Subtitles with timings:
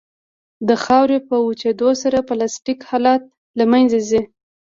[0.67, 3.21] د خاورې په وچېدو سره پلاستیک حالت
[3.57, 4.21] له منځه ځي